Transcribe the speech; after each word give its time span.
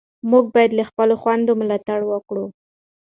موږ 0.31 0.45
باید 0.53 0.71
له 0.79 0.83
خپلو 0.89 1.13
خویندو 1.21 1.53
ملاتړ 1.61 1.99
وکړو. 2.07 2.45